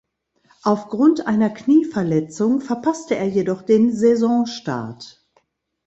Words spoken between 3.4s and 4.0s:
den